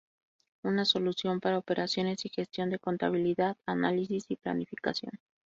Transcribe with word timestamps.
Una 0.63 0.83
solución 0.85 1.39
para 1.39 1.59
operaciones 1.59 2.25
y 2.25 2.29
gestión 2.29 2.71
de 2.71 2.79
contabilidad, 2.79 3.55
análisis 3.67 4.25
y 4.29 4.35
planificación. 4.35 5.19